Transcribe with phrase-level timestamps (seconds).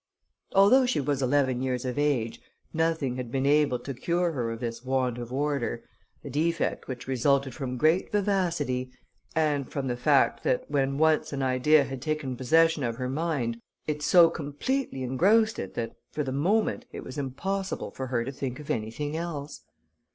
[0.55, 2.41] Although she was eleven years of age,
[2.73, 5.83] nothing had been able to cure her of this want of order,
[6.23, 8.89] a defect which resulted from great vivacity,
[9.35, 13.61] and from the fact, that when once an idea had taken possession of her mind,
[13.85, 18.31] it so completely engrossed it that, for the moment, it was impossible for her to
[18.31, 19.61] think of anything else.